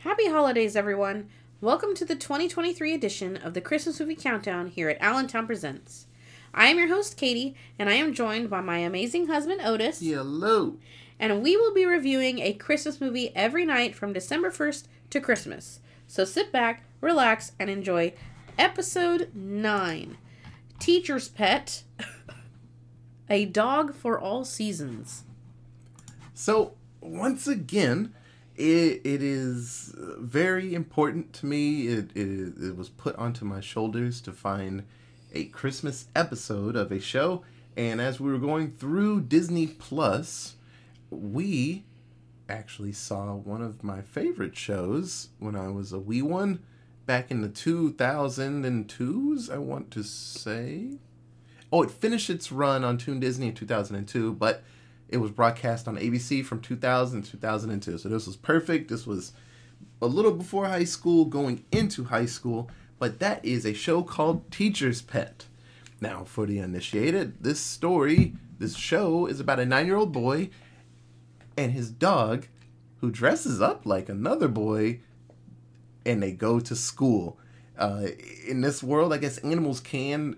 [0.00, 1.28] Happy holidays, everyone.
[1.60, 6.06] Welcome to the 2023 edition of the Christmas Movie Countdown here at Allentown Presents.
[6.54, 10.00] I am your host, Katie, and I am joined by my amazing husband, Otis.
[10.00, 10.78] Hello.
[11.18, 15.80] And we will be reviewing a Christmas movie every night from December 1st to Christmas.
[16.06, 18.14] So sit back, relax, and enjoy
[18.58, 20.16] episode 9
[20.78, 21.82] Teacher's Pet
[23.28, 25.24] A Dog for All Seasons.
[26.32, 26.72] So,
[27.02, 28.14] once again,
[28.60, 31.86] it, it is very important to me.
[31.86, 34.84] It, it, it was put onto my shoulders to find
[35.32, 37.42] a Christmas episode of a show.
[37.76, 40.56] And as we were going through Disney Plus,
[41.08, 41.84] we
[42.50, 46.60] actually saw one of my favorite shows when I was a wee one
[47.06, 50.98] back in the 2002s, I want to say.
[51.72, 54.62] Oh, it finished its run on Toon Disney in 2002, but
[55.10, 57.98] it was broadcast on ABC from 2000 to 2002.
[57.98, 58.88] So this was perfect.
[58.88, 59.32] This was
[60.00, 64.50] a little before high school, going into high school, but that is a show called
[64.50, 65.46] Teacher's Pet.
[66.00, 70.50] Now, for the uninitiated, this story, this show is about a nine year old boy
[71.56, 72.46] and his dog
[72.98, 75.00] who dresses up like another boy
[76.06, 77.38] and they go to school.
[77.76, 78.06] Uh,
[78.46, 80.36] in this world, I guess animals can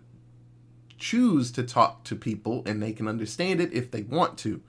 [1.02, 4.62] choose to talk to people and they can understand it if they want to.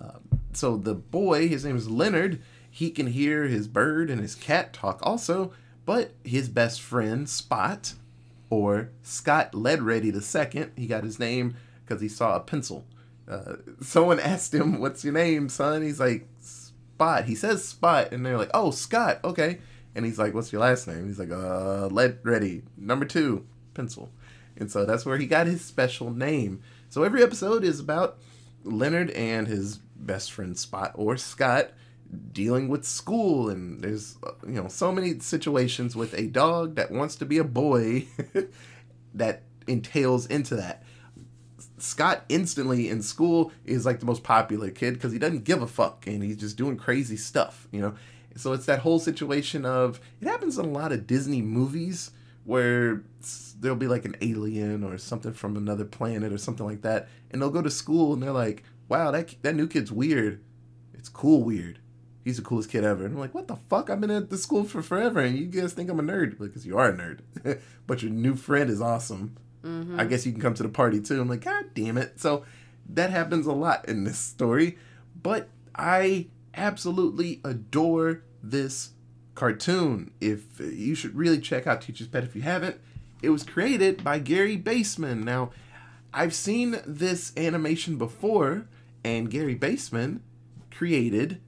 [0.00, 0.18] Uh,
[0.52, 4.72] so the boy, his name is Leonard, he can hear his bird and his cat
[4.72, 5.52] talk also,
[5.84, 7.94] but his best friend, Spot,
[8.50, 12.84] or Scott Leadready II, he got his name because he saw a pencil.
[13.28, 15.82] Uh, someone asked him, What's your name, son?
[15.82, 17.24] He's like, Spot.
[17.24, 19.60] He says Spot, and they're like, Oh, Scott, okay.
[19.94, 21.06] And he's like, What's your last name?
[21.06, 24.10] He's like, Uh, Leadready, number two, pencil.
[24.56, 26.62] And so that's where he got his special name.
[26.88, 28.18] So every episode is about
[28.64, 31.72] Leonard and his best friend Spot or Scott
[32.32, 37.16] dealing with school and there's you know so many situations with a dog that wants
[37.16, 38.06] to be a boy
[39.14, 40.82] that entails into that.
[41.78, 45.66] Scott instantly in school is like the most popular kid because he doesn't give a
[45.66, 47.94] fuck and he's just doing crazy stuff, you know.
[48.36, 52.10] So it's that whole situation of it happens in a lot of Disney movies
[52.46, 53.02] where
[53.60, 57.42] there'll be like an alien or something from another planet or something like that, and
[57.42, 60.40] they'll go to school and they're like, "Wow, that that new kid's weird.
[60.94, 61.80] It's cool weird.
[62.24, 63.90] He's the coolest kid ever." And I'm like, "What the fuck?
[63.90, 66.64] I've been at the school for forever, and you guys think I'm a nerd because
[66.64, 67.20] you are a nerd,
[67.86, 69.36] but your new friend is awesome.
[69.62, 69.98] Mm-hmm.
[69.98, 72.44] I guess you can come to the party too." I'm like, "God damn it!" So
[72.88, 74.78] that happens a lot in this story,
[75.20, 78.90] but I absolutely adore this
[79.36, 80.10] cartoon.
[80.20, 82.80] If you should really check out Teacher's Pet if you haven't,
[83.22, 85.24] it was created by Gary Baseman.
[85.24, 85.50] Now,
[86.12, 88.66] I've seen this animation before,
[89.04, 90.22] and Gary Baseman
[90.72, 91.40] created,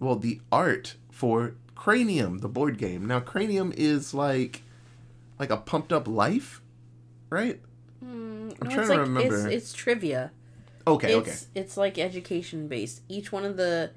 [0.00, 3.06] well, the art for Cranium, the board game.
[3.06, 4.62] Now, Cranium is like,
[5.38, 6.60] like a pumped up life,
[7.30, 7.60] right?
[8.04, 9.46] Mm, I'm no, trying to like, remember.
[9.48, 10.32] It's, it's trivia.
[10.86, 11.60] Okay, it's, okay.
[11.60, 13.02] It's like education based.
[13.08, 13.90] Each one of the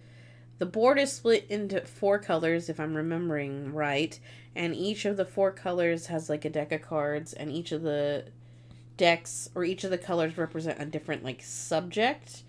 [0.59, 4.19] the board is split into four colors, if I'm remembering right,
[4.55, 7.83] and each of the four colors has like a deck of cards, and each of
[7.83, 8.25] the
[8.97, 12.41] decks or each of the colors represent a different like subject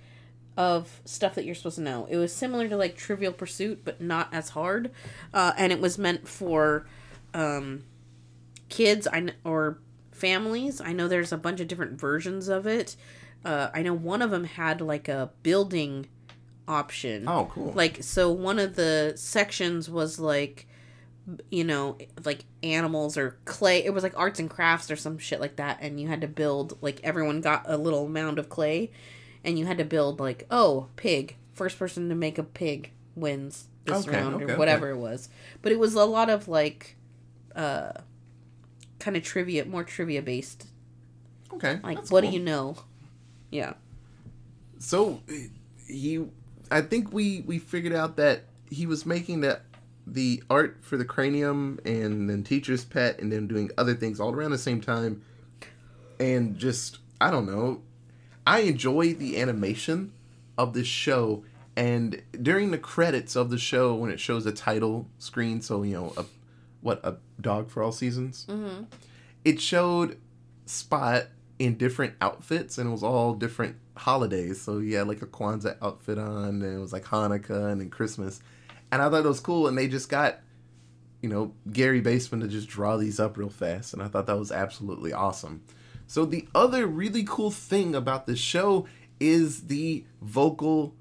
[0.57, 2.07] of stuff that you're supposed to know.
[2.11, 4.91] It was similar to like Trivial Pursuit, but not as hard,
[5.33, 6.87] uh, and it was meant for
[7.35, 7.85] um,
[8.69, 9.79] kids I or
[10.11, 10.81] families.
[10.81, 12.97] I know there's a bunch of different versions of it.
[13.45, 16.09] Uh, I know one of them had like a building
[16.69, 17.29] option.
[17.29, 17.73] Oh, cool.
[17.73, 20.69] Like, so one of the sections was like,
[21.51, 23.85] you know, like animals or clay.
[23.85, 25.79] It was like arts and crafts or some shit like that.
[25.81, 28.93] And you had to build, like, everyone got a little mound of clay.
[29.45, 31.37] And you had to build, like, oh, pig.
[31.55, 34.99] First person to make a pig wins this okay, round okay, or whatever okay.
[34.99, 35.29] it was.
[35.63, 36.97] But it was a lot of, like,
[37.57, 37.93] uh,
[38.99, 40.67] kind of trivia, more trivia based.
[41.53, 41.81] Okay.
[41.83, 42.31] Like, what cool.
[42.31, 42.77] do you know?
[43.51, 43.75] Yeah.
[44.79, 45.23] So
[45.87, 46.25] he
[46.71, 49.63] I think we we figured out that he was making that
[50.07, 54.33] the art for the cranium and then teacher's pet and then doing other things all
[54.33, 55.23] around the same time.
[56.19, 57.83] And just i don't know.
[58.47, 60.13] I enjoy the animation
[60.57, 61.45] of this show.
[61.77, 65.95] And during the credits of the show when it shows a title screen so you
[65.95, 66.25] know a
[66.81, 68.47] what a dog for all seasons?
[68.49, 68.85] Mm-hmm.
[69.45, 70.19] it showed
[70.67, 71.25] spot
[71.59, 74.61] in different outfits and it was all different holidays.
[74.61, 77.91] So he had like a Kwanzaa outfit on, and it was like Hanukkah and then
[77.91, 78.41] Christmas.
[78.91, 79.67] And I thought it was cool.
[79.69, 80.39] And they just got,
[81.21, 83.93] you know, Gary Baseman to just draw these up real fast.
[83.93, 85.63] And I thought that was absolutely awesome.
[86.07, 88.87] So the other really cool thing about this show
[89.21, 90.95] is the vocal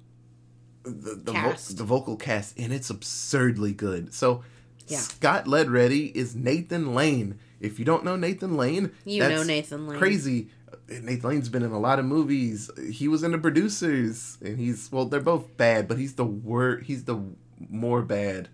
[0.84, 4.14] the the, vo- the vocal cast and it's absurdly good.
[4.14, 4.44] So
[4.88, 4.98] Yeah.
[5.00, 7.40] Scott Leadready is Nathan Lane.
[7.60, 10.00] If you don't know Nathan Lane, You that's know Nathan Lane.
[10.00, 10.50] Crazy.
[10.90, 12.70] Nathan Lane's been in a lot of movies.
[12.92, 16.78] He was in the producers, and he's well, they're both bad, but he's the wor
[16.78, 17.22] He's the
[17.70, 18.50] more bad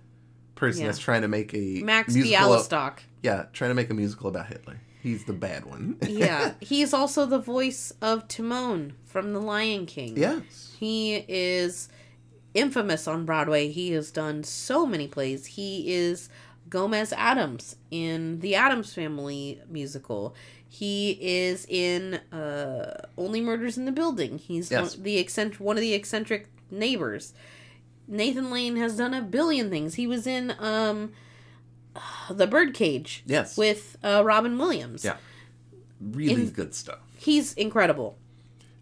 [0.56, 0.88] person Yeah.
[0.88, 2.15] that's trying to make a Max.
[2.15, 3.00] Bialystock.
[3.21, 4.80] yeah, trying to make a musical about Hitler.
[5.01, 5.97] He's the bad one.
[6.07, 10.15] yeah, he's also the voice of Timon from The Lion King.
[10.18, 10.75] yes.
[10.80, 11.89] He is
[12.53, 13.69] infamous on Broadway.
[13.69, 15.45] He has done so many plays.
[15.45, 16.30] He is
[16.69, 20.33] Gomez Addams in the Addams Family musical.
[20.73, 24.39] He is in uh, Only Murders in the Building.
[24.39, 24.95] He's Yes.
[24.95, 27.33] one, the eccentric, one of the eccentric neighbors.
[28.07, 29.93] Nathan Lane has done a billion things.
[29.93, 31.13] He was in um,
[32.31, 33.55] The Birdcage Yes.
[33.55, 35.05] with uh, Robin Williams.
[35.05, 35.17] Yeah.
[36.01, 36.97] Really in- good stuff.
[37.17, 38.17] He's incredible.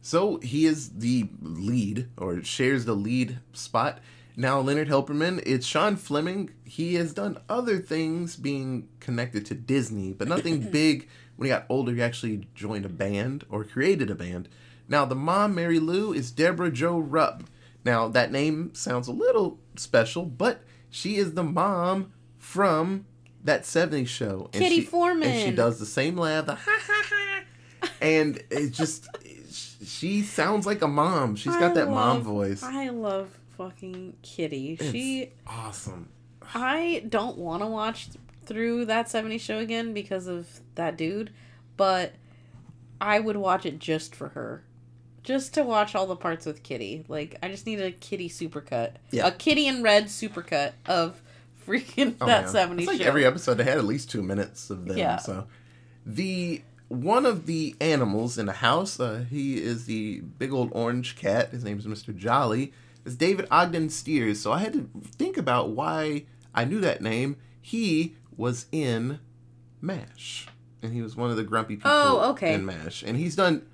[0.01, 3.99] So he is the lead, or shares the lead spot.
[4.37, 6.51] Now, Leonard Helperman, it's Shaun Fleming.
[6.63, 11.09] He has done other things being connected to Disney, but nothing big.
[11.41, 14.47] When he got older, he actually joined a band or created a band.
[14.87, 17.45] Now, the mom, Mary Lou, is Debra Jo Rupp.
[17.83, 20.61] Now, that name sounds a little special, but
[20.91, 23.07] she is the mom from
[23.43, 24.51] that 70s show.
[24.53, 25.29] And Kitty she, Foreman.
[25.29, 27.89] And she does the same laugh, the ha ha ha.
[27.99, 29.07] And it just,
[29.83, 31.35] she sounds like a mom.
[31.35, 32.61] She's got that mom voice.
[32.61, 34.75] I love fucking Kitty.
[34.75, 36.09] she Awesome.
[36.53, 38.09] I don't want to watch
[38.45, 41.31] through that 70s show again because of that dude,
[41.77, 42.13] but
[42.99, 44.63] I would watch it just for her.
[45.23, 47.05] Just to watch all the parts with Kitty.
[47.07, 48.93] Like I just need a Kitty supercut.
[49.11, 49.27] Yeah.
[49.27, 51.21] A Kitty and Red supercut of
[51.67, 52.65] freaking Oh, that yeah.
[52.67, 53.07] 70s It's like show.
[53.07, 54.97] every episode they had at least two minutes of them.
[54.97, 55.17] Yeah.
[55.17, 55.47] So
[56.05, 61.15] the one of the animals in the house, uh, he is the big old orange
[61.15, 61.51] cat.
[61.51, 62.15] His name is Mr.
[62.15, 62.73] Jolly.
[63.05, 64.39] Is David Ogden Stiers.
[64.41, 67.37] So I had to think about why I knew that name.
[67.61, 69.19] He was in
[69.79, 70.47] MASH.
[70.81, 72.53] And he was one of the grumpy people Oh, okay.
[72.55, 73.03] in MASH.
[73.03, 73.67] And he's done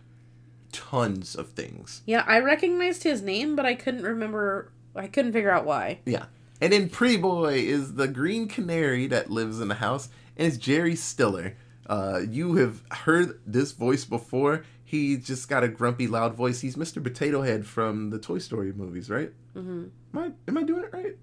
[0.72, 2.02] tons of things.
[2.06, 6.00] yeah, I recognized his name, but I couldn't remember I couldn't figure out why.
[6.06, 6.26] Yeah.
[6.60, 10.58] And in Pretty Boy is the green canary that lives in the house, and it's
[10.58, 11.56] Jerry Stiller.
[11.86, 14.66] Uh, you have heard this voice before.
[14.84, 16.62] He just got a grumpy, loud voice.
[16.62, 17.02] He's Mr.
[17.02, 19.32] Potato Head from the Toy Story movies, right?
[19.56, 19.84] Mm-hmm.
[20.14, 21.16] Am I am I doing it right?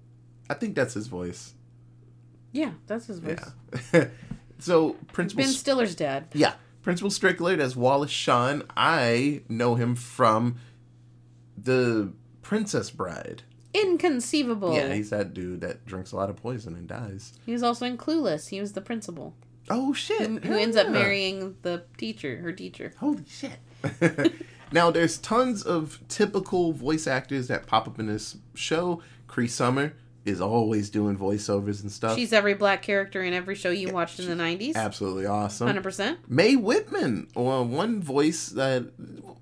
[0.49, 1.53] I think that's his voice.
[2.55, 3.37] Yeah, that's his voice.
[3.93, 4.05] Yeah.
[4.59, 6.27] so Principal, Ben Stiller's dad.
[6.33, 6.53] yeah,
[6.83, 8.63] Principal Strickland as Wallace Shawn.
[8.77, 10.55] I know him from
[11.57, 13.43] the Princess Bride.
[13.73, 14.73] Inconceivable.
[14.73, 17.33] Yeah, he's that dude that drinks a lot of poison and dies.
[17.45, 18.47] He was also in Clueless.
[18.47, 19.35] He was the principal
[19.69, 20.21] Oh shit!
[20.21, 22.93] who, who ends up marrying the teacher, her teacher.
[22.99, 23.59] Holy shit!
[24.71, 29.01] now there's tons of typical voice actors that pop up in this show.
[29.27, 29.93] Cree Summer
[30.25, 32.15] is always doing voiceovers and stuff.
[32.15, 34.75] She's every black character in every show you watched in the nineties.
[34.75, 35.67] absolutely awesome.
[35.67, 36.19] Hundred percent.
[36.27, 38.91] Mae Whitman, or one voice that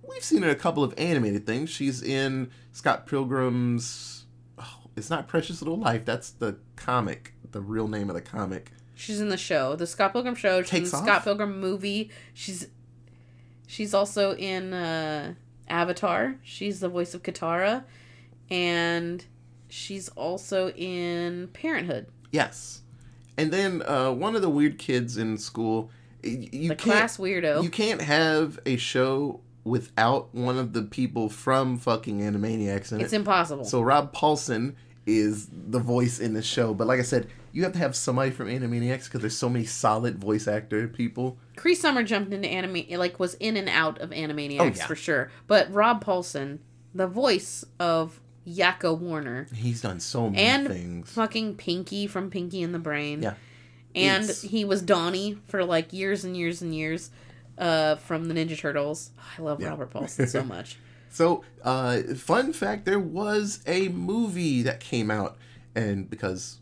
[0.07, 1.69] we've seen in a couple of animated things.
[1.69, 4.25] She's in Scott Pilgrim's.
[4.59, 6.03] Oh, it's not Precious Little Life.
[6.05, 7.33] That's the comic.
[7.51, 8.71] The real name of the comic.
[8.95, 10.61] She's in the show, the Scott Pilgrim show.
[10.61, 11.03] She's Takes in the off?
[11.03, 12.11] Scott Pilgrim movie.
[12.33, 12.67] She's
[13.67, 15.33] she's also in uh,
[15.67, 16.35] Avatar.
[16.43, 17.83] She's the voice of Katara,
[18.49, 19.25] and
[19.73, 22.05] she's also in Parenthood.
[22.31, 22.81] Yes.
[23.37, 25.89] And then uh, one of the weird kids in school.
[26.21, 27.63] You The can't, class weirdo.
[27.63, 33.13] You can't have a show without one of the people from fucking Animaniacs in it's
[33.13, 33.17] it.
[33.17, 33.65] impossible.
[33.65, 34.75] So Rob Paulsen
[35.05, 38.31] is the voice in the show, but like I said, you have to have somebody
[38.31, 41.37] from Animaniacs because there's so many solid voice actor people.
[41.55, 44.85] Cree Summer jumped into anime, like was in and out of Animaniacs Oh, yeah.
[44.87, 45.31] for sure.
[45.47, 46.59] But Rob Paulsen,
[46.95, 51.11] the voice of Yakko Warner, He's done so many and things.
[51.11, 53.21] fucking Pinky from Pinky and the Brain.
[53.21, 53.33] Yeah.
[53.95, 57.09] And It's- he was Donnie for like years and years and years
[57.57, 59.11] uh, from the Ninja Turtles.
[59.37, 59.69] I love Yeah.
[59.69, 60.77] Robert Paulson so much.
[61.09, 65.37] So, uh, fun fact: there was a movie that came out,
[65.75, 66.57] and because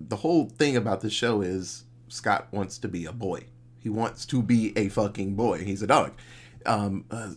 [0.00, 3.46] the whole thing about the show is Scott wants to be a boy.
[3.80, 5.64] He wants to be a fucking boy.
[5.64, 6.12] He's a dog.
[6.64, 7.30] Um, uh,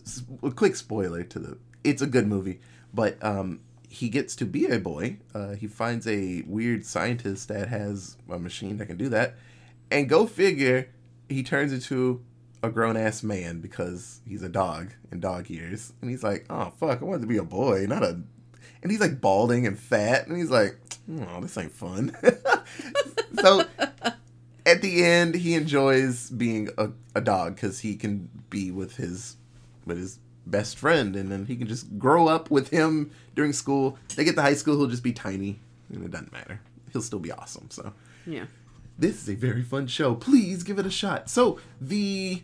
[0.44, 1.58] a quick spoiler to the.
[1.82, 2.60] It's a good movie,
[2.94, 3.60] but um,
[3.90, 5.16] he gets to be a boy.
[5.34, 9.34] Uh, he finds a weird scientist that has a machine that can do that,
[9.90, 10.88] and go figure,
[11.28, 12.22] he turns into
[12.62, 15.92] a grown ass man because he's a dog in dog years.
[16.00, 18.20] And he's like, oh fuck, I wanted to be a boy, not a.
[18.82, 20.78] And he's like balding and fat, and he's like,
[21.10, 22.16] oh, this ain't fun.
[23.40, 23.64] so
[24.64, 29.36] at the end, he enjoys being a, a dog because he can be with his
[29.84, 33.98] with his best friend, and then he can just grow up with him during school.
[34.16, 35.60] They get to high school, he'll just be tiny,
[35.92, 36.60] and it doesn't matter.
[36.92, 37.68] he'll still be awesome.
[37.70, 37.92] So
[38.26, 38.46] Yeah.
[38.98, 40.14] this is a very fun show.
[40.16, 41.30] Please give it a shot.
[41.30, 42.42] So the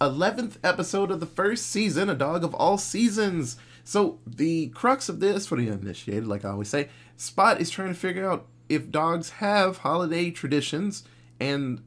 [0.00, 3.56] eleventh episode of the first season, a dog of all seasons.
[3.84, 7.88] So the crux of this for the uninitiated, like I always say, Spot is trying
[7.88, 11.02] to figure out if dogs have holiday traditions
[11.40, 11.82] and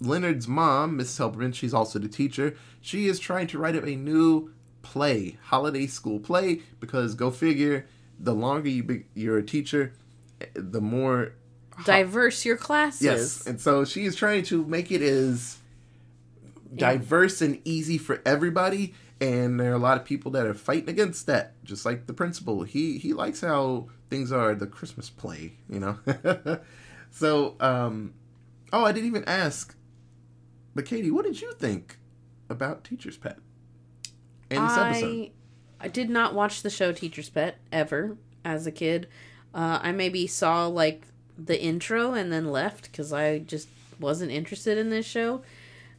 [0.00, 1.18] Leonard's mom, Mrs.
[1.18, 2.56] Helperman, she's also the teacher.
[2.80, 4.52] She is trying to write up a new
[4.82, 7.86] play, holiday school play, because go figure,
[8.18, 9.92] the longer you be, you're a teacher,
[10.54, 11.34] the more
[11.84, 13.02] Diverse your classes.
[13.02, 13.46] yes.
[13.46, 15.58] And so she is trying to make it as
[16.74, 18.94] diverse and easy for everybody.
[19.20, 22.12] And there are a lot of people that are fighting against that, just like the
[22.14, 22.62] principal.
[22.62, 25.98] He he likes how things are the Christmas play, you know.
[27.10, 28.14] so, um,
[28.72, 29.74] oh, I didn't even ask,
[30.74, 31.98] but Katie, what did you think
[32.48, 33.38] about Teacher's Pet
[34.50, 35.06] in this episode?
[35.06, 35.30] I,
[35.80, 39.08] I did not watch the show Teacher's Pet ever as a kid.
[39.54, 44.78] Uh, I maybe saw like the intro and then left because I just wasn't interested
[44.78, 45.42] in this show.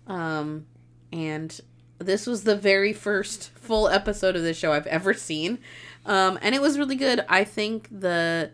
[0.08, 0.66] Um,
[1.12, 1.60] and
[2.00, 5.60] this was the very first full episode of this show I've ever seen.
[6.06, 7.24] Um, and it was really good.
[7.30, 8.52] I think the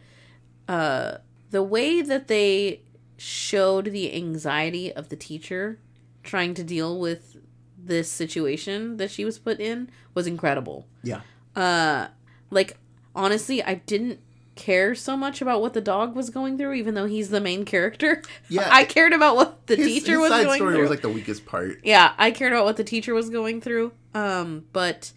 [0.68, 1.18] uh,
[1.50, 2.82] the way that they
[3.18, 5.80] showed the anxiety of the teacher
[6.28, 7.38] trying to deal with
[7.78, 10.88] this situation that she was put in was incredible.
[11.04, 11.22] Yeah,
[11.56, 12.08] Uh,
[12.52, 12.78] like
[13.16, 14.20] honestly, I didn't
[14.56, 17.64] care so much about what the dog was going through, even though he's the main
[17.66, 18.22] character.
[18.50, 18.68] Yeah.
[18.72, 20.82] I cared about what the his, teacher his was side going story through.
[20.82, 21.80] was like the weakest part.
[21.84, 23.92] yeah, I cared about what the teacher was going through.
[24.16, 25.12] Um, but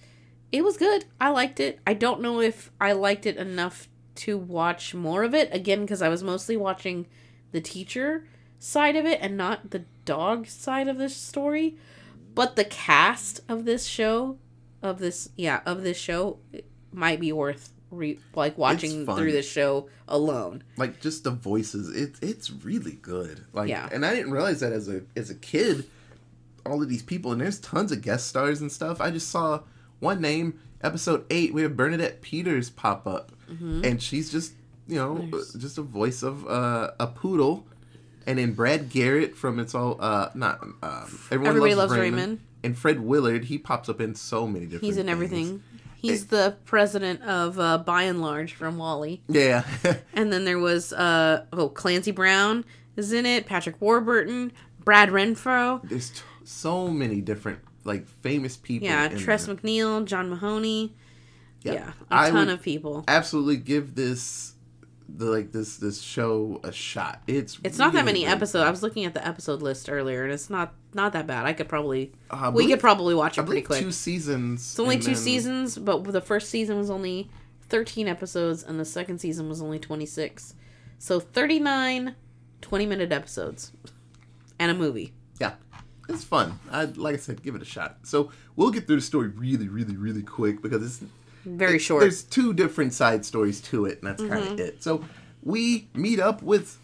[0.52, 1.06] it was good.
[1.20, 1.80] I liked it.
[1.86, 6.02] I don't know if I liked it enough to watch more of it again because
[6.02, 7.06] I was mostly watching
[7.52, 8.26] the teacher
[8.58, 11.76] side of it and not the dog side of this story.
[12.34, 14.38] But the cast of this show,
[14.82, 16.38] of this yeah, of this show,
[16.92, 20.62] might be worth re- like watching through this show alone.
[20.76, 23.88] like just the voices it's it's really good like Yeah.
[23.92, 25.84] and i didn't realize that as a as a kid
[26.66, 29.60] all of these people and there's tons of guest stars and stuff i just saw
[30.00, 34.52] one name episode 8 we have bernadette peters pop up and she's just
[34.88, 35.36] you know Mm-hmm.
[35.36, 35.52] Nice.
[35.54, 37.66] just a voice of uh, a poodle
[38.26, 42.14] and then brad garrett from it's all uh not um, everyone Everybody loves, Loves raymond.
[42.22, 42.40] Raymond.
[42.62, 45.12] and fred willard he pops up in so many different He's in things.
[45.12, 45.62] everything.
[45.96, 49.20] He's the president of uh, Buy n Large from WALL-E.
[49.28, 49.64] yeah
[50.14, 52.64] And then there was uh oh Clancy Brown
[52.96, 54.52] is in it, Patrick Warburton,
[54.84, 59.54] Brad Renfro, there's t- so many different like famous people yeah, in Tress there.
[59.56, 60.94] MacNeille, John Mahoney,
[61.62, 61.72] Yeah.
[61.72, 63.04] yeah, a I ton of people.
[63.08, 64.54] absolutely give this
[65.16, 67.22] the like this this show a shot.
[67.26, 68.64] It's It's not that many episodes.
[68.66, 71.46] I was looking at the episode list earlier, and it's not not that bad.
[71.46, 73.80] I could probably Uh, I we believe- could probably watch I it pretty believe quick.
[73.82, 74.60] two seasons.
[74.60, 77.30] It's only two then- seasons, but the first season was only
[77.68, 80.54] 13 episodes, and the second season was only 26.
[80.98, 82.14] So 39
[82.60, 83.72] 20 minute episodes
[84.58, 85.12] and a movie.
[85.40, 85.54] Yeah,
[86.08, 86.58] it's fun.
[86.70, 87.98] I like I said, give it a shot.
[88.02, 91.10] So we'll get through the story really, really, really quick because it's
[91.44, 92.00] Very it- short.
[92.02, 94.52] There's two different side stories to it, and that's kind Mm-hmm.
[94.54, 94.82] of it.
[94.82, 95.04] So
[95.42, 96.78] we meet up with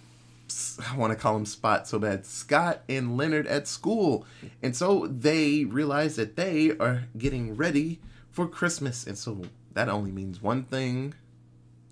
[0.92, 2.24] I want to call him Spot so bad.
[2.24, 4.24] Scott and Leonard at school,
[4.62, 7.98] and so they realize that they are getting ready
[8.30, 9.42] for Christmas, and so
[9.74, 11.14] that only means one thing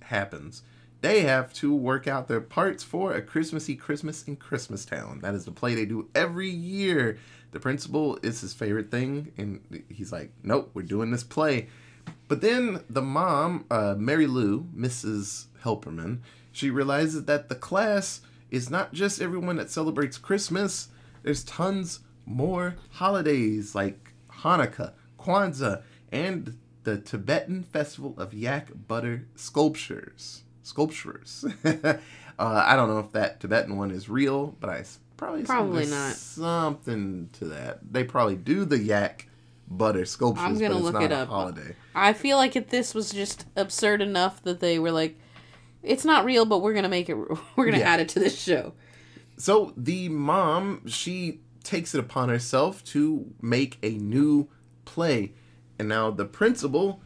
[0.03, 0.63] happens.
[1.01, 5.21] They have to work out their parts for a Christmassy Christmas in Christmastown.
[5.21, 7.19] That is the play they do every year.
[7.51, 11.69] The principal is his favorite thing, and he's like, "Nope, we're doing this play."
[12.29, 15.47] But then the mom, uh, Mary Lou, Mrs.
[15.63, 16.19] Helperman,
[16.53, 20.89] she realizes that the class is not just everyone that celebrates Christmas.
[21.23, 24.13] There's tons more holidays like
[24.43, 30.43] Hanukkah, Kwanzaa, and the Tibetan Festival of Yak Butter Sculptures.
[30.63, 31.45] Sculptures.
[31.65, 31.95] uh,
[32.39, 34.85] I don't know if that Tibetan one is real, but I
[35.17, 36.15] probably Probably not.
[36.15, 37.93] something to that.
[37.93, 39.29] They probably do the yak
[39.77, 41.29] butter sculptures, I'm gonna look not it up.
[41.29, 41.75] holiday.
[41.95, 45.19] I feel like if this was just absurd enough that they were like,
[45.83, 47.15] it's not real, but we're gonna make it.
[47.57, 47.93] We're gonna Yeah.
[47.93, 48.73] add it to this show.
[49.37, 54.49] So the mom, she takes it upon herself to make a new
[54.85, 55.33] play.
[55.79, 57.01] And now the principal,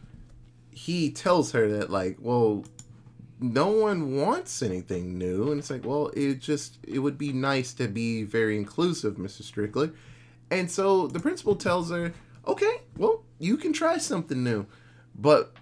[0.70, 2.64] he tells her that like, well,
[3.40, 5.50] no one wants anything new.
[5.50, 9.50] And it's like, well, it just it would be nice to be very inclusive, Mrs.
[9.52, 9.94] Strickler.
[10.50, 12.12] And so the principal tells her,
[12.48, 14.66] okay, well, you can try something new.
[15.14, 15.54] But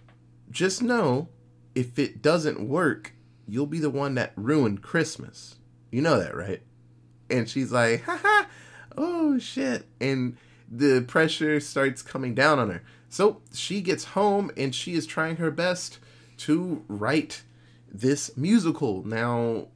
[0.50, 1.28] just know
[1.74, 3.12] if it doesn't work,
[3.46, 5.56] you'll be the one that ruined Christmas.
[5.90, 6.62] You know that, right?
[7.28, 8.46] And she's like, haha,
[8.96, 9.86] oh shit.
[10.00, 10.36] And
[10.70, 12.82] the pressure starts coming down on her.
[13.08, 15.98] So she gets home and she is trying her best
[16.38, 17.42] to write
[17.90, 19.04] this musical.
[19.04, 19.68] Now,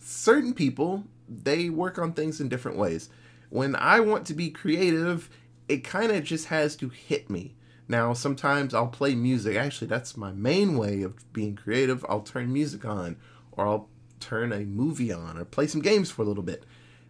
[0.00, 3.08] certain people, they work on things in different ways.
[3.50, 5.30] When I want to be creative,
[5.68, 7.54] it kind of just has to hit me.
[7.88, 9.56] Now, sometimes I'll play music.
[9.56, 12.04] Actually, that's my main way of being creative.
[12.08, 13.16] I'll turn music on,
[13.52, 13.88] or I'll
[14.20, 16.64] turn a movie on, or play some games for a little bit.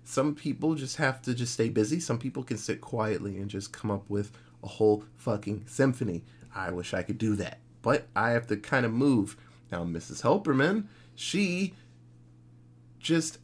[0.05, 1.99] Some people just have to just stay busy.
[1.99, 4.31] Some people can sit quietly and just come up with
[4.63, 6.25] a whole fucking symphony.
[6.55, 7.59] I wish I could do that.
[7.83, 9.37] But I have to kind of move.
[9.71, 10.23] Now, Mrs.
[10.23, 11.75] Helperman, she
[13.01, 13.39] just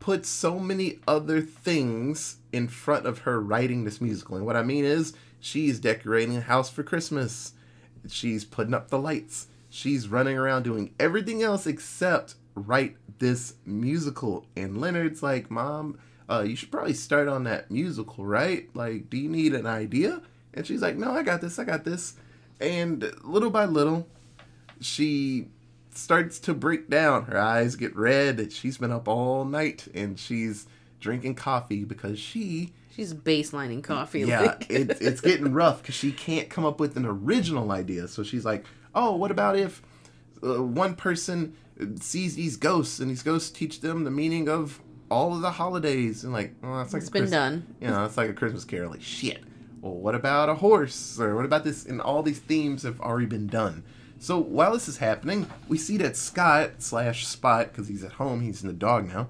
[0.00, 4.36] put so many other things in front of her writing this musical.
[4.36, 7.52] And what I mean is, she's decorating a house for Christmas,
[8.08, 14.46] she's putting up the lights, she's running around doing everything else except write this musical.
[14.56, 18.68] And Leonard's like, Mom, uh, you should probably start on that musical, right?
[18.74, 20.22] Like, do you need an idea?
[20.54, 22.14] And she's like, No, I got this, I got this.
[22.60, 24.08] And little by little,
[24.80, 25.48] she
[25.92, 27.24] starts to break down.
[27.24, 28.36] Her eyes get red.
[28.36, 30.66] That she's been up all night and she's
[31.00, 32.72] drinking coffee because she.
[32.94, 34.20] She's baselining coffee.
[34.20, 34.66] Yeah, like.
[34.70, 38.08] it, it's getting rough because she can't come up with an original idea.
[38.08, 39.82] So she's like, oh, what about if
[40.42, 41.56] uh, one person
[42.00, 44.80] sees these ghosts and these ghosts teach them the meaning of
[45.10, 46.24] all of the holidays?
[46.24, 47.74] And like, oh, that's like it's been Christ- done.
[47.80, 48.90] You know, it's like a Christmas carol.
[48.90, 49.42] Like, shit.
[49.80, 51.18] Well, what about a horse?
[51.18, 51.86] Or what about this?
[51.86, 53.82] And all these themes have already been done.
[54.22, 58.42] So while this is happening, we see that Scott slash Spot, because he's at home,
[58.42, 59.28] he's in the dog now.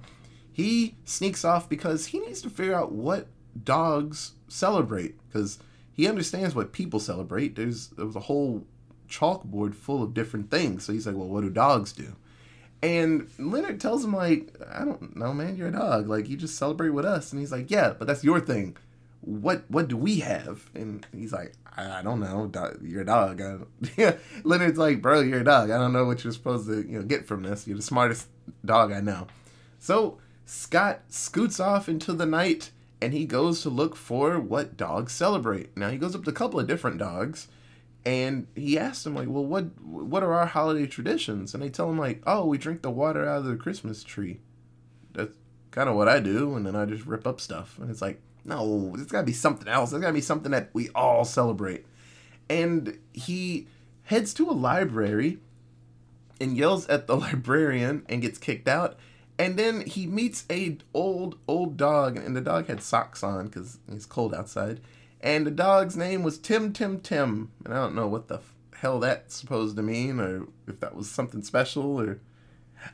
[0.53, 3.29] He sneaks off because he needs to figure out what
[3.63, 5.61] dogs celebrate, because
[5.93, 7.55] he understands what people celebrate.
[7.55, 8.67] There's there was a whole
[9.09, 10.85] chalkboard full of different things.
[10.85, 12.17] So he's like, well, what do dogs do?
[12.83, 16.09] And Leonard tells him like, I don't know, man, you're a dog.
[16.09, 17.31] Like you just celebrate with us.
[17.31, 18.77] And he's like, yeah, but that's your thing.
[19.23, 20.71] What what do we have?
[20.75, 22.51] And he's like, I, I don't know.
[22.83, 23.41] You're dog.
[23.41, 23.59] I.
[24.45, 25.71] Leonard's like, bro, you're a dog.
[25.71, 27.67] I don't know what you're supposed to you know get from this.
[27.67, 28.29] You're the smartest
[28.65, 29.27] dog I know.
[29.79, 35.13] So Scott scoots off into the night and he goes to look for what dogs
[35.13, 35.77] celebrate.
[35.77, 37.49] Now he goes up to a couple of different dogs
[38.05, 41.91] and he asks them like, "Well, what what are our holiday traditions?" And they tell
[41.91, 44.41] him like, "Oh, we drink the water out of the Christmas tree."
[45.13, 45.37] That's
[45.71, 47.79] kind of what I do, and then I just rip up stuff.
[47.79, 49.91] And it's like, no, there's got to be something else.
[49.91, 51.87] There's got to be something that we all celebrate.
[52.49, 53.69] And he
[54.05, 55.39] heads to a library
[56.41, 58.99] and yells at the librarian and gets kicked out.
[59.39, 63.79] And then he meets a old old dog, and the dog had socks on because
[63.89, 64.81] it's cold outside.
[65.23, 68.55] And the dog's name was Tim Tim Tim, and I don't know what the f-
[68.75, 72.21] hell that's supposed to mean, or if that was something special, or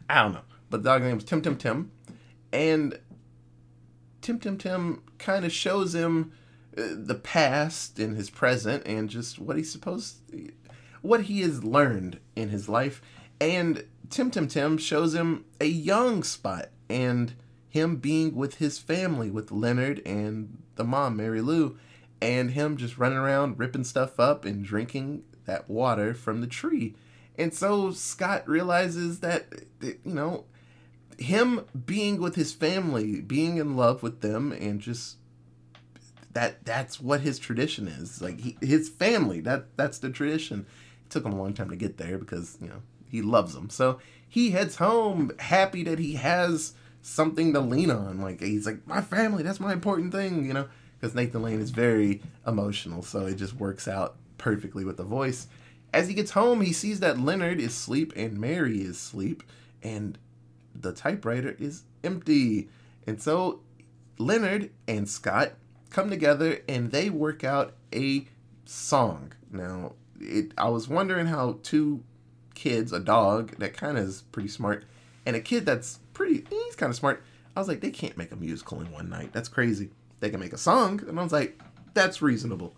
[0.09, 0.43] I don't know.
[0.71, 1.91] But the dog's name was Tim Tim Tim,
[2.53, 2.97] and
[4.27, 6.33] Tim Tim Tim kind of shows him
[6.77, 10.17] uh, the past and his present, and just what he's supposed,
[11.01, 13.01] what he has learned in his life.
[13.41, 17.35] And Tim Tim Tim shows him a young Spot and
[17.69, 21.79] him being with his family, with Leonard and the mom, Mary Lou,
[22.21, 26.97] and him just running around ripping stuff up and drinking that water from the tree.
[27.39, 30.47] And so Scott realizes that, that, you know,
[31.19, 35.17] him being with his family, being in love with them, and just
[36.33, 38.21] that that's what his tradition is.
[38.21, 40.67] Like he, his family, that that's the tradition.
[41.07, 43.71] It took him a long time to get there because you know he loves them.
[43.71, 43.99] So
[44.29, 48.21] he heads home happy that he has something to lean on.
[48.21, 50.69] Like he's like my family, that's my important thing, you know.
[51.01, 55.47] Because Nathan Lane is very emotional, so it just works out perfectly with the voice.
[55.93, 59.43] As he gets home, he sees that Leonard is asleep and Mary is asleep,
[59.83, 60.19] and
[60.83, 62.69] the typewriter is empty.
[63.07, 63.61] And so
[64.19, 65.53] Leonard and Scott
[65.91, 68.27] come together and they work out a
[68.65, 69.33] song.
[69.51, 72.03] Now, it I was wondering how two
[72.55, 74.85] kids, a dog that kind of is pretty smart,
[75.25, 77.23] and a kid that's pretty, he's kind of smart.
[77.55, 79.33] I was like, they can't make a musical in one night.
[79.33, 79.91] That's crazy.
[80.21, 81.03] They can make a song.
[81.09, 81.61] And I was like,
[81.95, 82.77] that's reasonable.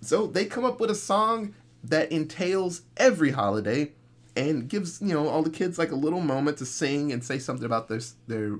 [0.00, 3.92] So they come up with a song that entails every holiday
[4.36, 7.38] and gives, you know, all the kids like a little moment to sing and say
[7.38, 8.58] something about their their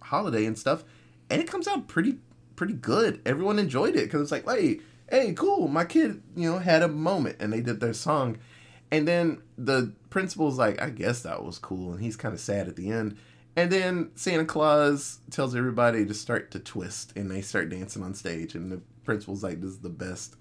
[0.00, 0.84] holiday and stuff.
[1.30, 2.18] And it comes out pretty
[2.56, 3.20] pretty good.
[3.26, 5.68] Everyone enjoyed it because it's like, hey, hey, cool.
[5.68, 8.38] My kid, you know, had a moment and they did their song.
[8.90, 11.92] And then the principal's like, I guess that was cool.
[11.92, 13.16] And he's kind of sad at the end.
[13.56, 18.14] And then Santa Claus tells everybody to start to twist and they start dancing on
[18.14, 18.54] stage.
[18.54, 20.36] And the principal's like, this is the best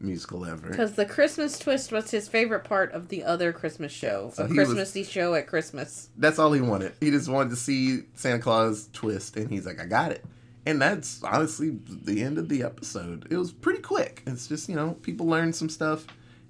[0.00, 0.68] musical ever.
[0.70, 4.30] Because the Christmas twist was his favorite part of the other Christmas show.
[4.34, 6.08] So a he was- Christmassy show at Christmas.
[6.16, 6.92] That's all he wanted.
[7.00, 9.36] He just wanted to see Santa Claus twist.
[9.36, 10.24] And he's like, I got it.
[10.66, 13.26] And that's honestly the end of the episode.
[13.30, 14.22] It was pretty quick.
[14.26, 16.06] It's just, you know, people learned some stuff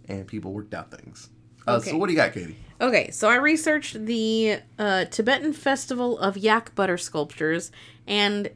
[0.08, 1.28] and people worked out things.
[1.66, 1.90] Uh, Okay.
[1.90, 2.56] So what do you got, Katie?
[2.80, 7.72] Okay, so I researched the uh, Tibetan Festival of Yak Butter Sculptures,
[8.06, 8.50] and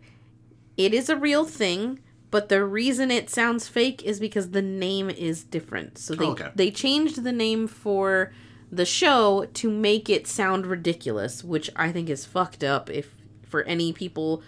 [0.76, 1.98] it is a real thing.
[2.32, 5.98] But the reason it sounds fake is because the name is different.
[5.98, 6.50] So they oh, Okay.
[6.56, 8.32] they changed the name for
[8.72, 12.88] the show to make it sound ridiculous, which I think is fucked up.
[12.88, 13.14] If
[13.46, 14.42] for any people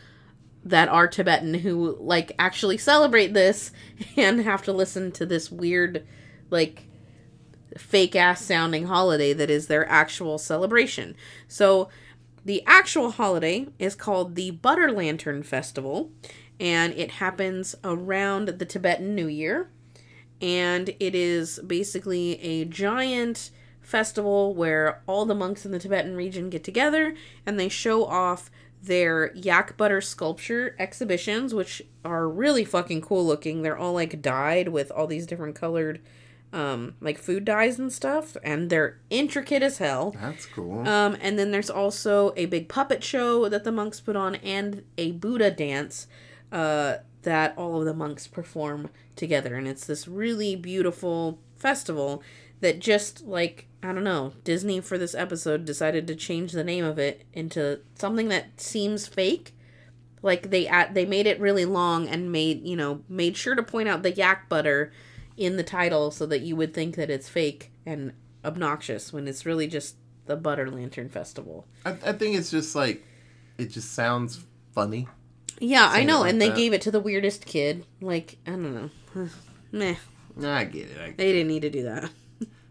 [0.65, 3.71] that are Tibetan who like actually celebrate this
[4.17, 6.07] and have to listen to this weird
[6.49, 6.85] like
[7.77, 11.15] fake ass sounding holiday that is their actual celebration.
[11.49, 11.91] So
[12.47, 16.11] the actual holiday is called the Butter Lantern Festival
[16.61, 19.69] and it happens around the Tibetan New Year
[20.41, 26.51] and it is basically a giant festival where all the monks in the Tibetan region
[26.51, 27.15] get together
[27.47, 28.51] and they show off
[28.83, 33.63] their yak butter sculpture exhibitions which are really fucking cool looking.
[33.63, 36.01] They're all like dyed with all these different colored
[36.53, 40.15] um like food dyes and stuff and they're intricate as hell.
[40.21, 40.87] That's cool.
[40.87, 44.85] Um, and then there's also a big puppet show that the monks put on, and
[44.99, 46.07] a Buddha dance
[46.53, 49.55] uh, that all of the monks perform together.
[49.55, 52.23] And it's this really beautiful festival
[52.61, 56.85] that just like I don't know, Disney for this episode decided to change the name
[56.85, 59.55] of it into something that seems fake.
[60.23, 63.63] Like they at they made it really long and made you know made sure to
[63.63, 64.91] point out the yak butter
[65.37, 68.13] in the title so that you would think that it's fake and
[68.45, 71.67] obnoxious when it's really just the Butter Lantern Festival.
[71.85, 73.05] I, I think it's just like
[73.59, 74.43] it just sounds
[74.75, 75.09] funny.
[75.61, 76.57] Yeah, I know, like and they that.
[76.57, 77.85] gave it to the weirdest kid.
[78.01, 78.75] Like I don't
[79.15, 79.29] know,
[79.73, 79.97] meh.
[80.43, 80.99] I get it.
[81.01, 82.11] I get They didn't need to do that.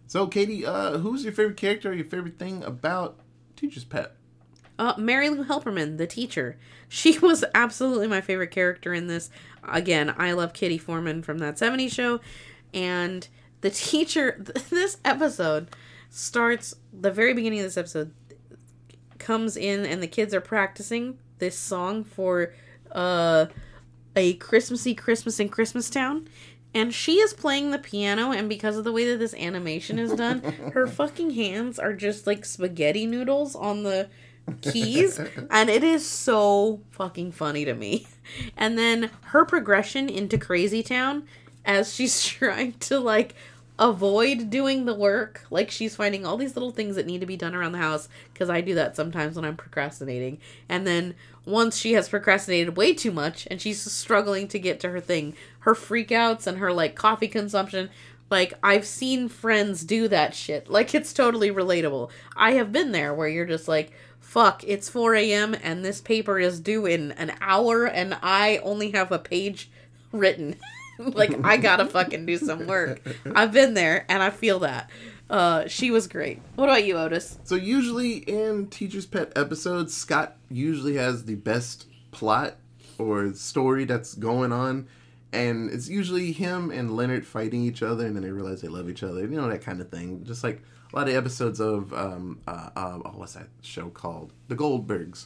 [0.08, 1.90] So, Katie, uh, who's your favorite character?
[1.90, 3.20] Or your favorite thing about
[3.56, 4.16] Teacher's Pet?
[4.78, 6.58] Uh, Mary Lou Helperman, the teacher.
[6.88, 9.32] She was absolutely my favorite character in this.
[9.68, 12.20] Again, I love Kitty Foreman from that 70s show.
[12.74, 13.28] And
[13.62, 15.70] the teacher, this episode
[16.10, 18.14] starts, the very beginning of this episode
[19.18, 22.54] comes in and the kids are practicing this song for
[22.94, 23.48] uh,
[24.16, 26.28] a Christmassy Christmas in Christmastown.
[26.76, 30.12] And she is playing the piano, and because of the way that this animation is
[30.14, 30.42] done,
[30.74, 34.10] her fucking hands are just like spaghetti noodles on the
[34.62, 35.20] keys
[35.52, 38.06] and it is so fucking funny to me
[38.58, 41.24] and then her progression into crazy town
[41.66, 43.36] as she's trying to like
[43.80, 47.36] avoid doing the work like she's finding all these little things that need to be
[47.36, 50.38] done around the house because i do that sometimes when i'm procrastinating
[50.70, 54.90] and then once she has procrastinated way too much and she's struggling to get to
[54.90, 57.90] her thing her freakouts and her like coffee consumption
[58.34, 60.68] like I've seen friends do that shit.
[60.68, 62.10] Like it's totally relatable.
[62.36, 65.56] I have been there where you're just like, fuck, it's 4 a.m.
[65.62, 69.70] and this paper is due in an hour and I only have a page
[70.12, 70.56] written.
[71.14, 73.02] like I gotta fucking do some work.
[73.34, 74.90] I've been there and I feel that.
[75.30, 76.40] Uh, she was great.
[76.56, 77.40] What about you, Otis?
[77.44, 82.58] So, usually in Teacher's Pet episodes, Scott usually has the best plot
[83.00, 84.88] or story that's going on.
[85.32, 88.88] And it's usually him and Leonard fighting each other, and then they realize they love
[88.88, 89.22] each other.
[89.22, 90.24] You know, that kind of thing.
[90.24, 90.62] Just like
[90.94, 94.32] a lot of episodes of, um, uh, uh, oh, what's that show called?
[94.50, 95.26] The Goldbergs.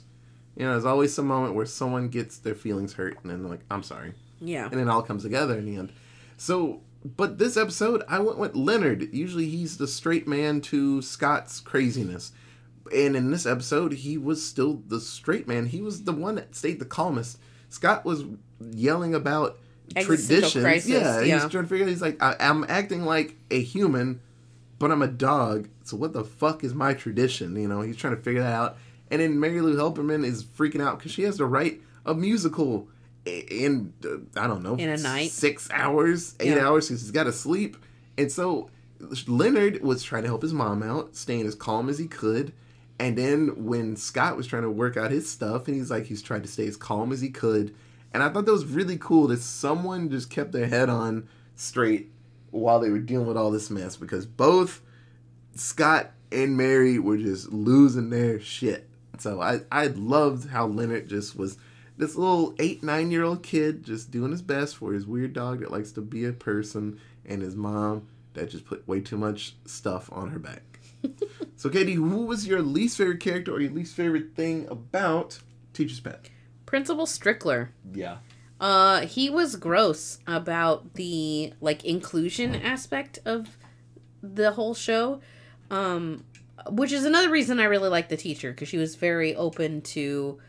[0.56, 3.60] You know, there's always some moment where someone gets their feelings hurt, and then like,
[3.70, 4.14] I'm sorry.
[4.40, 4.70] Yeah.
[4.72, 5.92] and it all comes together in the end.
[6.38, 9.14] So, but this episode, I went with Leonard.
[9.14, 12.32] Usually, he's the straight man to Scott's craziness,
[12.94, 15.66] and in this episode, he was still the straight man.
[15.68, 17.40] He was the one that stayed the calmest.
[17.70, 18.24] Scott was
[18.72, 19.58] yelling about
[19.96, 20.64] Existential traditions.
[20.64, 21.86] crisis, yeah, he's trying to figure.
[21.86, 21.90] out.
[21.90, 24.20] He's like, I, I'm acting like a human,
[24.80, 25.70] but I'm a dog.
[25.84, 27.56] So what the fuck is my tradition?
[27.56, 28.78] You know, he's trying to figure that out.
[29.10, 32.90] And then Mary Lou Helperman is freaking out because she has to write a musical
[33.28, 35.32] in uh, I don't know In a night?
[35.32, 36.66] six hours, eight Yeah.
[36.68, 37.78] hours because he's got to sleep.
[38.18, 38.70] And so
[39.28, 42.54] Leonard was trying to help his mom out, staying as calm as he could.
[43.00, 46.22] And then when Scott was trying to work out his stuff, and he's like he's
[46.24, 47.76] trying to stay as calm as he could.
[48.14, 52.10] And I thought that was really cool that someone just kept their head on straight
[52.50, 54.82] while they were dealing with all this mess because both
[55.56, 58.88] Scott and Mary were just losing their shit.
[59.20, 61.58] So I I loved how Leonard just was
[61.98, 65.60] this little eight nine year old kid just doing his best for his weird dog
[65.60, 69.56] that likes to be a person and his mom that just put way too much
[69.66, 70.80] stuff on her back.
[71.56, 75.40] so Katie, who was your least favorite character or your least favorite thing about
[75.74, 76.30] Teacher's Pet?
[76.66, 77.70] Principal Strickler.
[77.94, 78.18] Yeah.
[78.60, 83.58] Uh, he was gross about the like inclusion aspect of
[84.22, 85.22] the whole show,
[85.70, 86.24] um,
[86.70, 90.40] which is another reason I really like the teacher because she was very open to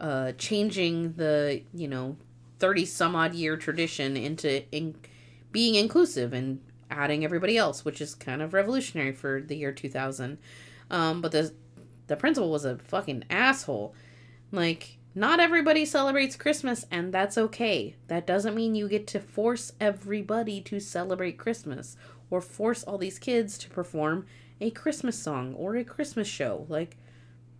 [0.00, 2.16] uh, changing the you know
[2.58, 4.96] thirty some odd year tradition into in-
[5.52, 10.38] being inclusive and adding everybody else, which is kind of revolutionary for the year 2000.
[10.90, 11.52] Um, but the
[12.06, 13.94] the principal was a fucking asshole.
[14.52, 17.96] Like, not everybody celebrates Christmas, and that's okay.
[18.08, 21.96] That doesn't mean you get to force everybody to celebrate Christmas
[22.30, 24.26] or force all these kids to perform
[24.60, 26.66] a Christmas song or a Christmas show.
[26.68, 26.96] Like,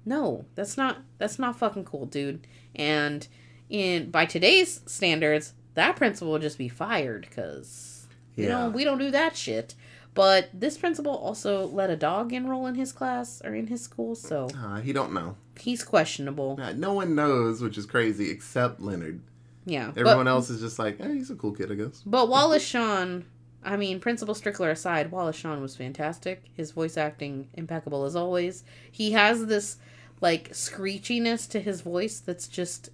[0.05, 2.47] no, that's not that's not fucking cool, dude.
[2.75, 3.27] And
[3.71, 8.99] in by today's standards, that principal will just be fired because you know we don't
[8.99, 9.75] do that shit.
[10.15, 14.15] But this principal also let a dog enroll in his class or in his school,
[14.15, 15.37] so Uh, he don't know.
[15.59, 16.57] he's questionable.
[16.63, 19.21] Uh, no one knows, which is crazy, except Leonard.
[19.67, 22.03] Yeah, Everyone but, else is just like, hey, he's a cool kid, I guess.
[22.07, 23.25] But Wallace Shawn,
[23.65, 26.45] I mean, Principal Strickler aside, Wallace Shawn was fantastic.
[26.55, 28.63] His voice acting impeccable as always.
[28.93, 29.79] He has this
[30.21, 32.91] like screechiness to his voice that's just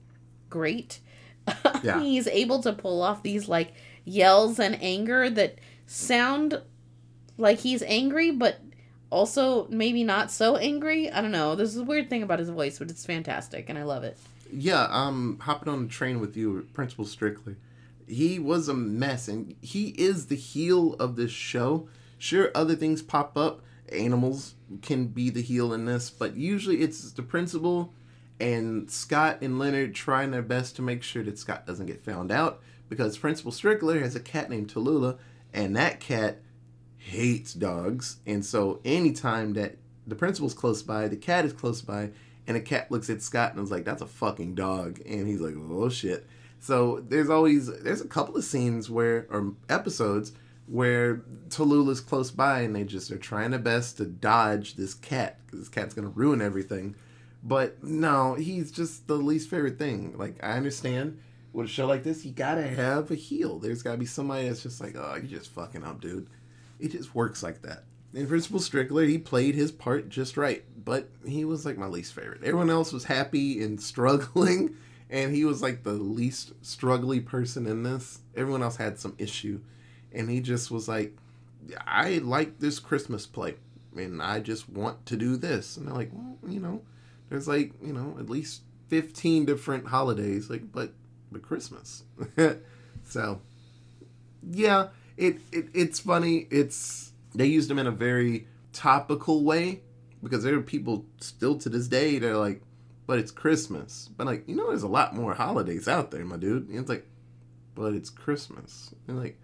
[0.48, 1.00] great.
[1.82, 2.02] Yeah.
[2.02, 3.72] He's able to pull off these like
[4.04, 5.56] yells and anger that
[5.86, 6.60] sound
[7.38, 8.60] like he's angry, but
[9.08, 11.10] also maybe not so angry.
[11.10, 11.54] I don't know.
[11.54, 14.18] There's a weird thing about his voice, but it's fantastic and I love it.
[14.52, 17.56] Yeah, um, hopping on the train with you, Principal Strictly.
[18.06, 21.88] He was a mess, and he is the heel of this show.
[22.18, 23.62] Sure, other things pop up.
[23.92, 27.92] Animals can be the heel in this, but usually it's the principal
[28.40, 32.32] and Scott and Leonard trying their best to make sure that Scott doesn't get found
[32.32, 35.18] out because Principal Strickler has a cat named Tallulah,
[35.52, 36.38] and that cat
[36.96, 38.16] hates dogs.
[38.26, 42.10] And so anytime that the principal's close by, the cat is close by,
[42.46, 45.40] and the cat looks at Scott and is like, "That's a fucking dog," and he's
[45.40, 46.26] like, "Oh shit."
[46.58, 50.32] So there's always there's a couple of scenes where or episodes
[50.70, 55.38] where Tallulah's close by and they just are trying their best to dodge this cat
[55.44, 56.94] because this cat's gonna ruin everything.
[57.42, 60.16] But no, he's just the least favorite thing.
[60.16, 61.18] Like I understand
[61.52, 63.58] with a show like this, you gotta have a heel.
[63.58, 66.28] There's gotta be somebody that's just like, oh, you're just fucking up, dude.
[66.78, 67.84] It just works like that.
[68.14, 72.12] And Principal Strickler, he played his part just right, but he was like my least
[72.12, 72.44] favorite.
[72.44, 74.76] Everyone else was happy and struggling,
[75.08, 78.20] and he was like the least struggly person in this.
[78.36, 79.60] Everyone else had some issue,
[80.12, 81.16] and he just was like,
[81.86, 83.56] I like this Christmas play,
[83.96, 85.76] and I just want to do this.
[85.76, 86.82] And they're like, well, you know,
[87.28, 90.92] there's like, you know, at least 15 different holidays, like, but,
[91.30, 92.04] but Christmas.
[93.04, 93.40] so,
[94.50, 96.46] yeah, it, it it's funny.
[96.50, 99.82] It's they used them in a very topical way
[100.22, 102.62] because there are people still to this day they're like,
[103.06, 104.08] but it's Christmas.
[104.16, 106.68] But like, you know, there's a lot more holidays out there, my dude.
[106.68, 107.06] And it's like,
[107.74, 108.94] but it's Christmas.
[109.08, 109.38] And like,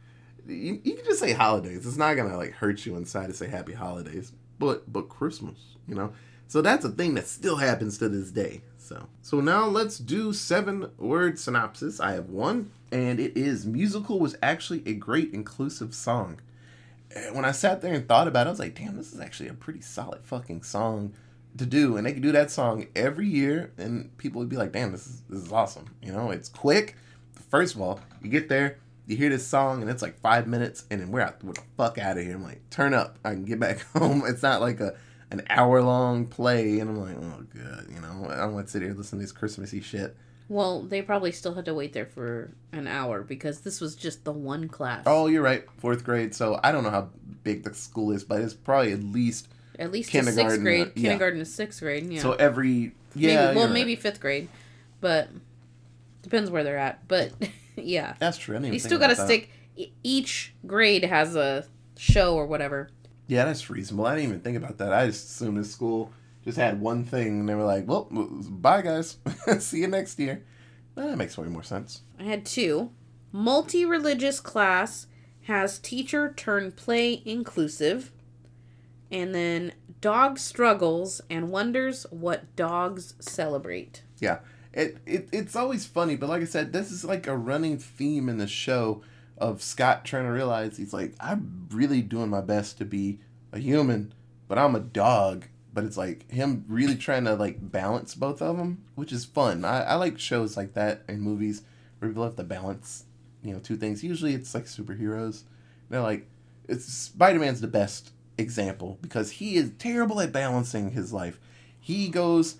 [0.46, 1.86] you, you can just say holidays.
[1.86, 4.32] It's not gonna like hurt you inside to say happy holidays.
[4.58, 6.12] But but Christmas, you know.
[6.48, 8.62] So that's a thing that still happens to this day.
[8.78, 12.00] So so now let's do seven word synopsis.
[12.00, 16.40] I have one, and it is musical was actually a great inclusive song.
[17.14, 19.20] And when I sat there and thought about it, I was like, damn, this is
[19.20, 21.14] actually a pretty solid fucking song
[21.56, 21.96] to do.
[21.96, 25.06] And they could do that song every year, and people would be like, damn, this
[25.06, 25.86] is this is awesome.
[26.02, 26.96] You know, it's quick.
[27.50, 30.84] First of all, you get there, you hear this song, and it's like five minutes,
[30.90, 31.42] and then we're out.
[31.44, 32.34] We're the fuck out of here.
[32.34, 33.18] I'm like, turn up.
[33.24, 34.22] I can get back home.
[34.26, 34.94] It's not like a
[35.30, 38.72] an hour long play, and I'm like, oh god, you know, I don't want to
[38.72, 40.16] sit here and listen to this Christmassy shit.
[40.48, 44.24] Well, they probably still had to wait there for an hour because this was just
[44.24, 45.02] the one class.
[45.04, 46.34] Oh, you're right, fourth grade.
[46.36, 47.08] So I don't know how
[47.42, 50.86] big the school is, but it's probably at least At least kindergarten, sixth grade.
[50.86, 51.02] uh, yeah.
[51.10, 52.12] Kindergarten to sixth grade.
[52.12, 52.22] Yeah.
[52.22, 53.26] so every yeah.
[53.26, 53.72] maybe, well, you're right.
[53.72, 54.48] maybe fifth grade,
[55.00, 55.28] but
[56.22, 57.08] depends where they're at.
[57.08, 57.32] But
[57.76, 58.54] yeah, that's true.
[58.54, 59.50] I didn't even you still got to stick.
[60.02, 62.90] Each grade has a show or whatever.
[63.26, 64.06] Yeah, that's reasonable.
[64.06, 64.92] I didn't even think about that.
[64.92, 66.12] I just assumed this school
[66.44, 69.18] just had one thing, and they were like, "Well, bye, guys.
[69.58, 70.44] See you next year."
[70.94, 72.02] That makes way more sense.
[72.18, 72.90] I had two.
[73.32, 75.08] Multi religious class
[75.42, 78.12] has teacher turn play inclusive.
[79.10, 84.02] And then dog struggles and wonders what dogs celebrate.
[84.20, 84.38] Yeah,
[84.76, 88.28] it, it it's always funny, but like I said, this is like a running theme
[88.28, 89.02] in the show
[89.38, 93.18] of Scott trying to realize he's like, I'm really doing my best to be
[93.52, 94.12] a human,
[94.48, 95.46] but I'm a dog.
[95.72, 99.64] But it's like him really trying to like balance both of them, which is fun.
[99.64, 101.62] I, I like shows like that in movies
[101.98, 103.04] where people have to balance,
[103.42, 104.04] you know, two things.
[104.04, 105.42] Usually it's like superheroes.
[105.88, 106.26] They're like,
[106.68, 111.38] it's Spider Man's the best example because he is terrible at balancing his life.
[111.80, 112.56] He goes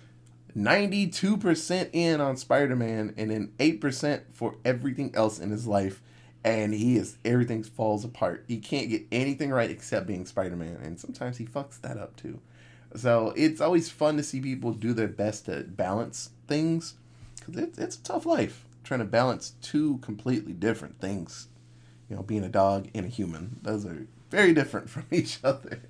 [0.55, 6.01] 92% in on Spider-Man and then 8% for everything else in his life
[6.43, 8.45] and he is everything falls apart.
[8.47, 12.39] He can't get anything right except being Spider-Man and sometimes he fucks that up too.
[12.95, 16.95] So it's always fun to see people do their best to balance things
[17.41, 21.47] cuz it's it's a tough life trying to balance two completely different things.
[22.09, 23.59] You know, being a dog and a human.
[23.61, 25.81] Those are very different from each other.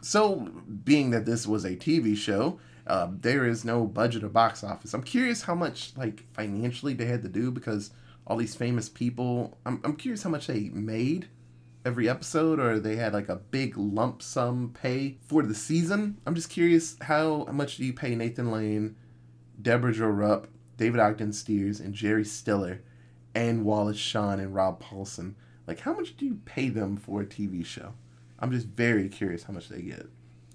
[0.00, 0.48] So,
[0.84, 4.94] being that this was a TV show, uh, there is no budget or box office.
[4.94, 7.90] I'm curious how much, like, financially they had to do because
[8.26, 9.58] all these famous people.
[9.66, 11.28] I'm, I'm curious how much they made
[11.84, 16.18] every episode or they had like a big lump sum pay for the season.
[16.26, 18.96] I'm just curious how, how much do you pay Nathan Lane,
[19.60, 22.82] Debra Jo Rupp, David Ogden Stiers, and Jerry Stiller,
[23.34, 25.34] and Wallace Shawn and Rob Paulsen?
[25.66, 27.94] Like, how much do you pay them for a TV show?
[28.38, 30.06] I'm just very curious how much they get.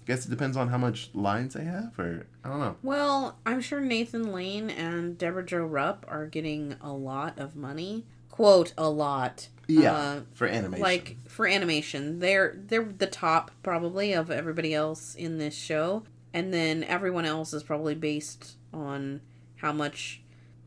[0.08, 2.76] Guess it depends on how much lines they have, or I don't know.
[2.82, 8.06] Well, I'm sure Nathan Lane and Deborah Jo Rupp are getting a lot of money.
[8.30, 9.48] Quote a lot.
[9.66, 10.82] Yeah, Uh, for animation.
[10.82, 16.54] like for animation they're they're the top probably of everybody else in this show and
[16.54, 19.20] then everyone else is probably based on
[19.56, 20.22] how much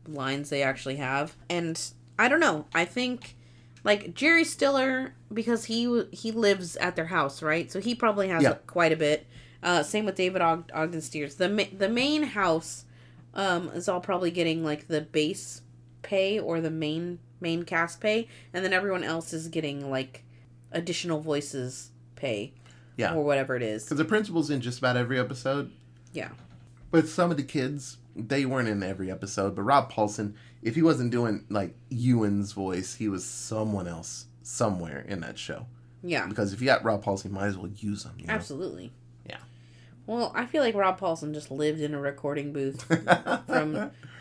[0.06, 3.34] lines they actually have and i don't know i think
[3.82, 8.42] like jerry stiller because he he lives at their house right so he probably has
[8.42, 8.54] Yeah.
[8.66, 9.26] quite a bit
[9.62, 12.84] uh same with david Og- ogden Stiers the ma- the main house
[13.34, 15.62] um is all probably getting like the base
[16.02, 20.24] pay or the main main cast pay and then everyone else is getting like
[20.72, 22.52] additional voices pay
[22.96, 25.70] yeah, or whatever it is because the principal's in just about every episode.
[26.12, 26.28] yeah
[26.90, 29.56] But some of the kids, they weren't in every episode.
[29.56, 35.04] But Rob Paulsen, if he wasn't doing like Ewan's voice, he was someone else somewhere
[35.08, 35.66] in that show.
[36.02, 38.12] yeah Because if you got Rob Paulsen, you might as well use him.
[38.18, 38.32] You know?
[38.34, 38.92] absolutely
[39.28, 39.38] Yeah.
[40.06, 42.82] well i feel like rob paulsen just lived in a recording booth
[43.46, 43.72] from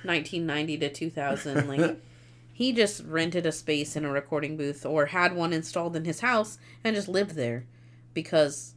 [0.03, 2.01] 1990 to 2000 like
[2.53, 6.19] he just rented a space in a recording booth or had one installed in his
[6.21, 7.65] house and just lived there
[8.13, 8.75] because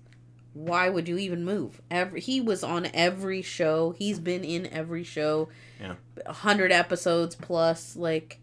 [0.54, 5.02] why would you even move every he was on every show he's been in every
[5.04, 5.48] show
[5.80, 5.94] Yeah.
[6.26, 8.38] 100 episodes plus like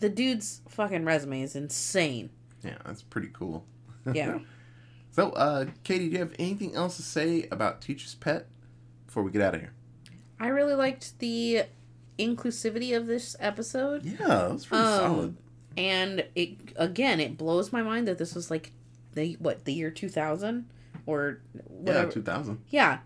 [0.00, 2.30] the dude's fucking resume is insane
[2.62, 3.64] yeah, that's pretty cool.
[4.12, 4.38] yeah
[5.12, 8.46] So, uh, Katie, do you have anything else to say about Teacher's Pet
[9.06, 9.72] before we get out of here?
[10.38, 11.62] i really liked the
[12.18, 15.36] inclusivity of this episode Yeah, that was pretty Um, solid.
[15.76, 18.72] and it again it blows my mind that this was like
[19.14, 20.66] the what the year 2000
[21.06, 22.58] or Yeah, whatever 2000.
[22.68, 22.98] yeah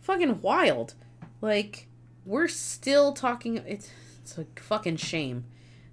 [0.00, 0.94] fucking wild
[1.40, 1.86] like
[2.24, 3.90] we're still talking it's
[4.22, 5.44] it's a fucking shame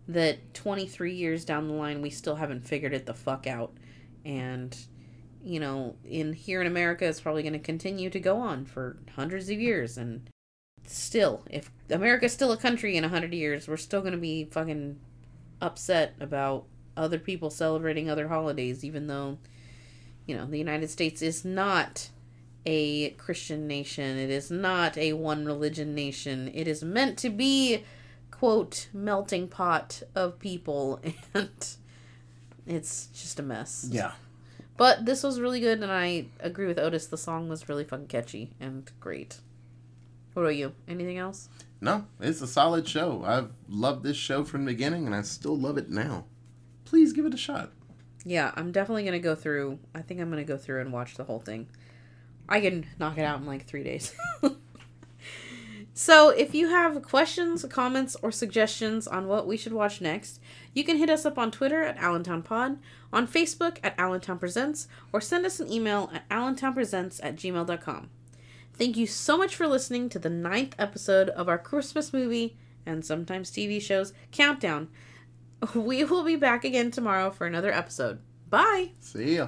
[0.08, 3.74] that 23 years down the line we still haven't figured it the fuck out
[4.24, 4.86] and
[5.44, 8.98] you know in here in america it's probably going to continue to go on for
[9.16, 10.30] hundreds of years and
[10.86, 15.00] still if america's still a country in 100 years we're still going to be fucking
[15.62, 16.66] upset about
[16.96, 19.38] other people celebrating other holidays even though
[20.28, 22.10] you know the united states is not
[22.66, 24.18] a Christian nation.
[24.18, 26.50] It is not a one religion nation.
[26.54, 27.84] It is meant to be,
[28.40, 31.00] quote, melting pot of people,
[31.34, 31.50] and
[32.66, 33.88] it's just a mess.
[33.90, 34.12] Yeah.
[34.78, 37.08] But this was really good, and I agree with Otis.
[37.08, 39.40] The song was really fucking catchy and great.
[40.34, 40.74] What about you?
[40.88, 41.48] Anything else?
[41.80, 43.24] No, it's a solid show.
[43.26, 46.26] I've loved this show from the beginning, and I still love it now.
[46.84, 47.72] Please give it a shot.
[48.26, 49.80] Yeah, I'm definitely gonna go through.
[49.94, 51.68] I think I'm gonna go through and watch the whole thing.
[52.50, 54.14] I can knock it out in like three days.
[55.98, 60.42] so, if you have questions, comments, or suggestions on what we should watch next,
[60.74, 62.80] you can hit us up on Twitter at AllentownPod,
[63.14, 68.10] on Facebook at Allentown Presents, or send us an email at allentownpresents at gmail.com.
[68.74, 73.06] Thank you so much for listening to the ninth episode of our Christmas movie and
[73.06, 74.90] sometimes TV shows countdown.
[75.74, 78.20] We will be back again tomorrow for another episode.
[78.50, 78.92] Bye!
[79.00, 79.48] See ya.